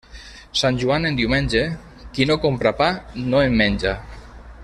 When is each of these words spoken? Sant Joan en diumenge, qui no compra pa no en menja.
Sant 0.61 0.79
Joan 0.83 1.05
en 1.09 1.19
diumenge, 1.19 1.61
qui 2.15 2.27
no 2.31 2.39
compra 2.47 2.73
pa 2.83 2.89
no 3.27 3.45
en 3.51 3.57
menja. 3.63 3.97